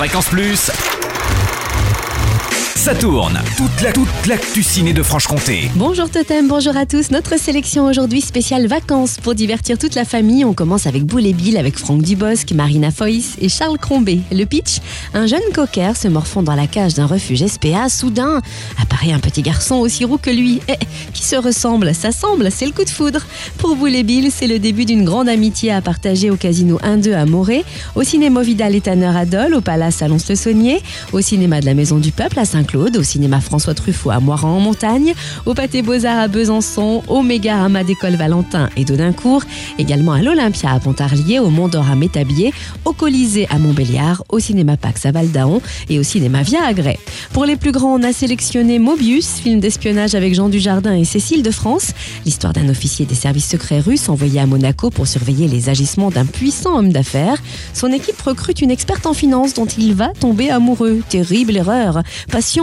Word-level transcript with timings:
Fréquence 0.00 0.30
Plus. 0.30 0.99
Ça 2.80 2.94
tourne. 2.94 3.38
Toute 3.58 3.82
la 3.82 3.92
toute 3.92 4.26
l'actu 4.26 4.62
ciné 4.62 4.94
de 4.94 5.02
Franche-Comté. 5.02 5.70
Bonjour 5.74 6.08
Totem, 6.08 6.48
bonjour 6.48 6.74
à 6.78 6.86
tous. 6.86 7.10
Notre 7.10 7.38
sélection 7.38 7.84
aujourd'hui 7.84 8.22
spéciale 8.22 8.68
vacances 8.68 9.18
pour 9.18 9.34
divertir 9.34 9.76
toute 9.76 9.94
la 9.94 10.06
famille. 10.06 10.46
On 10.46 10.54
commence 10.54 10.86
avec 10.86 11.04
Boule 11.04 11.26
et 11.26 11.34
Bill 11.34 11.58
avec 11.58 11.78
Franck 11.78 12.00
Dubosc, 12.00 12.52
Marina 12.52 12.90
Foïs 12.90 13.36
et 13.38 13.50
Charles 13.50 13.76
Crombé. 13.76 14.20
Le 14.32 14.44
pitch 14.46 14.78
un 15.12 15.26
jeune 15.26 15.42
cocker 15.52 15.94
se 15.94 16.08
morfond 16.08 16.42
dans 16.42 16.54
la 16.54 16.66
cage 16.66 16.94
d'un 16.94 17.04
refuge 17.04 17.46
SPA. 17.46 17.90
Soudain 17.90 18.40
apparaît 18.80 19.12
un 19.12 19.18
petit 19.18 19.42
garçon 19.42 19.74
aussi 19.74 20.06
roux 20.06 20.16
que 20.16 20.30
lui. 20.30 20.62
Eh, 20.68 20.78
qui 21.12 21.22
se 21.22 21.36
ressemble? 21.36 21.94
Ça 21.94 22.12
semble, 22.12 22.50
c'est 22.50 22.64
le 22.64 22.72
coup 22.72 22.84
de 22.84 22.88
foudre. 22.88 23.26
Pour 23.58 23.76
Boule 23.76 23.94
et 23.94 24.04
Bill, 24.04 24.30
c'est 24.34 24.46
le 24.46 24.58
début 24.58 24.86
d'une 24.86 25.04
grande 25.04 25.28
amitié 25.28 25.70
à 25.70 25.82
partager 25.82 26.30
au 26.30 26.36
casino 26.36 26.78
1-2 26.82 27.12
à 27.12 27.26
Morée, 27.26 27.62
au 27.94 28.04
cinéma 28.04 28.40
Vidal 28.40 28.74
et 28.74 28.80
Tanner 28.80 29.12
à 29.14 29.26
Dole, 29.26 29.52
au 29.52 29.60
palace 29.60 29.96
Salon-le-Saunier, 29.96 30.80
au 31.12 31.20
cinéma 31.20 31.60
de 31.60 31.66
la 31.66 31.74
Maison 31.74 31.98
du 31.98 32.10
Peuple 32.10 32.38
à 32.38 32.46
Au 32.72 33.02
cinéma 33.02 33.40
François 33.40 33.74
Truffaut 33.74 34.10
à 34.10 34.20
Moiran 34.20 34.56
en 34.56 34.60
montagne, 34.60 35.14
au 35.44 35.54
Pâté 35.54 35.82
Beaux-Arts 35.82 36.20
à 36.20 36.28
Besançon, 36.28 37.02
au 37.08 37.20
Mégarama 37.20 37.82
d'école 37.82 38.14
Valentin 38.14 38.68
et 38.76 38.84
d'Audincourt, 38.84 39.42
également 39.78 40.12
à 40.12 40.22
l'Olympia 40.22 40.70
à 40.70 40.78
Pontarlier, 40.78 41.40
au 41.40 41.50
Mont 41.50 41.66
d'Or 41.66 41.90
à 41.90 41.96
Métabier, 41.96 42.52
au 42.84 42.92
Colisée 42.92 43.48
à 43.50 43.58
Montbéliard, 43.58 44.22
au 44.28 44.38
cinéma 44.38 44.76
Pax 44.76 45.04
à 45.04 45.10
Val-d'Aon 45.10 45.60
et 45.88 45.98
au 45.98 46.04
cinéma 46.04 46.42
Via 46.42 46.64
Agrès. 46.64 46.98
Pour 47.32 47.44
les 47.44 47.56
plus 47.56 47.72
grands, 47.72 47.94
on 47.94 48.02
a 48.04 48.12
sélectionné 48.12 48.78
Mobius, 48.78 49.40
film 49.40 49.58
d'espionnage 49.58 50.14
avec 50.14 50.34
Jean 50.34 50.48
Dujardin 50.48 50.94
et 50.94 51.04
Cécile 51.04 51.42
de 51.42 51.50
France, 51.50 51.92
l'histoire 52.24 52.52
d'un 52.52 52.68
officier 52.68 53.04
des 53.04 53.16
services 53.16 53.48
secrets 53.48 53.80
russes 53.80 54.08
envoyé 54.08 54.38
à 54.38 54.46
Monaco 54.46 54.90
pour 54.90 55.08
surveiller 55.08 55.48
les 55.48 55.68
agissements 55.70 56.10
d'un 56.10 56.26
puissant 56.26 56.78
homme 56.78 56.92
d'affaires. 56.92 57.38
Son 57.74 57.88
équipe 57.88 58.20
recrute 58.20 58.62
une 58.62 58.70
experte 58.70 59.06
en 59.06 59.14
finance 59.14 59.54
dont 59.54 59.66
il 59.66 59.94
va 59.94 60.10
tomber 60.10 60.50
amoureux. 60.50 61.00
Terrible 61.08 61.56
erreur. 61.56 62.02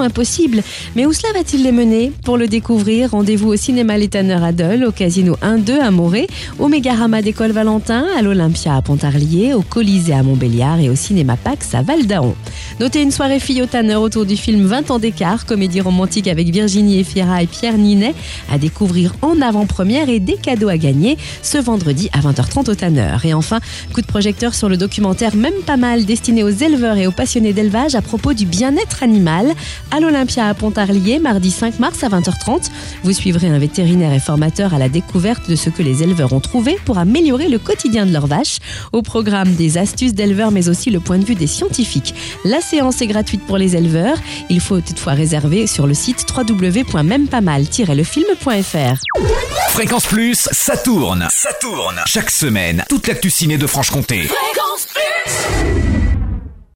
Impossible. 0.00 0.62
Mais 0.96 1.06
où 1.06 1.12
cela 1.12 1.32
va-t-il 1.34 1.62
les 1.62 1.72
mener 1.72 2.12
Pour 2.24 2.36
le 2.36 2.46
découvrir, 2.48 3.10
rendez-vous 3.10 3.48
au 3.48 3.56
cinéma 3.56 3.92
Tanner 4.08 4.34
à 4.34 4.52
au 4.86 4.92
Casino 4.92 5.36
1-2 5.42 5.78
à 5.80 5.90
Morée, 5.90 6.26
au 6.58 6.68
Mégarama 6.68 7.22
d'École 7.22 7.52
Valentin, 7.52 8.06
à 8.16 8.22
l'Olympia 8.22 8.76
à 8.76 8.82
Pontarlier, 8.82 9.54
au 9.54 9.62
Colisée 9.62 10.14
à 10.14 10.22
Montbéliard 10.22 10.80
et 10.80 10.88
au 10.88 10.96
cinéma 10.96 11.36
Pax 11.36 11.74
à 11.74 11.82
Val 11.82 12.06
d'Aon. 12.06 12.34
Notez 12.80 13.02
une 13.02 13.10
soirée 13.10 13.40
fille 13.40 13.62
au 13.62 13.66
Tanner 13.66 13.96
autour 13.96 14.24
du 14.24 14.36
film 14.36 14.64
20 14.66 14.90
ans 14.90 14.98
d'écart, 14.98 15.46
comédie 15.46 15.80
romantique 15.80 16.28
avec 16.28 16.48
Virginie 16.48 17.00
Efira 17.00 17.42
et 17.42 17.46
Pierre 17.46 17.76
Ninet, 17.76 18.14
à 18.50 18.58
découvrir 18.58 19.14
en 19.22 19.40
avant-première 19.40 20.08
et 20.08 20.20
des 20.20 20.36
cadeaux 20.36 20.68
à 20.68 20.78
gagner 20.78 21.18
ce 21.42 21.58
vendredi 21.58 22.08
à 22.12 22.20
20h30 22.20 22.70
au 22.70 22.74
Tanner. 22.74 23.16
Et 23.24 23.34
enfin, 23.34 23.60
coup 23.92 24.00
de 24.00 24.06
projecteur 24.06 24.54
sur 24.54 24.68
le 24.68 24.76
documentaire 24.76 25.36
Même 25.36 25.62
pas 25.66 25.76
mal 25.76 26.04
destiné 26.04 26.42
aux 26.44 26.50
éleveurs 26.50 26.96
et 26.96 27.06
aux 27.06 27.12
passionnés 27.12 27.52
d'élevage 27.52 27.94
à 27.94 28.02
propos 28.02 28.32
du 28.32 28.46
bien-être 28.46 29.02
animal 29.02 29.52
à 29.92 30.00
l'Olympia 30.00 30.48
à 30.48 30.54
Pontarlier, 30.54 31.18
mardi 31.18 31.50
5 31.50 31.78
mars 31.78 32.02
à 32.02 32.08
20h30. 32.08 32.70
Vous 33.04 33.12
suivrez 33.12 33.48
un 33.48 33.58
vétérinaire 33.58 34.12
et 34.12 34.18
formateur 34.18 34.74
à 34.74 34.78
la 34.78 34.88
découverte 34.88 35.48
de 35.48 35.54
ce 35.54 35.70
que 35.70 35.82
les 35.82 36.02
éleveurs 36.02 36.32
ont 36.32 36.40
trouvé 36.40 36.78
pour 36.84 36.98
améliorer 36.98 37.48
le 37.48 37.58
quotidien 37.58 38.06
de 38.06 38.12
leurs 38.12 38.26
vaches. 38.26 38.58
Au 38.92 39.02
programme 39.02 39.54
des 39.54 39.76
astuces 39.78 40.14
d'éleveurs, 40.14 40.50
mais 40.50 40.70
aussi 40.70 40.90
le 40.90 41.00
point 41.00 41.18
de 41.18 41.24
vue 41.24 41.34
des 41.34 41.46
scientifiques. 41.46 42.14
La 42.44 42.60
séance 42.60 43.00
est 43.02 43.06
gratuite 43.06 43.46
pour 43.46 43.58
les 43.58 43.76
éleveurs. 43.76 44.16
Il 44.48 44.60
faut 44.60 44.80
toutefois 44.80 45.12
réserver 45.12 45.66
sur 45.66 45.86
le 45.86 45.92
site 45.94 46.24
www.mêmepamal-lefilm.fr. 46.34 48.96
Fréquence 49.68 50.06
Plus, 50.06 50.48
ça 50.50 50.78
tourne. 50.78 51.28
Ça 51.30 51.52
tourne. 51.60 52.00
Chaque 52.06 52.30
semaine, 52.30 52.84
toute 52.88 53.06
l'actu 53.06 53.28
ciné 53.30 53.58
de 53.58 53.66
Franche-Comté. 53.66 54.22
Fréquence 54.22 54.86
Plus 54.86 56.01